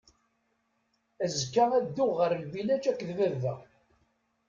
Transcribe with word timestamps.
Azekka 1.23 1.63
ad 1.77 1.83
dduɣ 1.87 2.11
ɣer 2.19 2.31
lbilaǧ 2.41 2.83
akked 2.91 3.09
baba. 3.17 3.53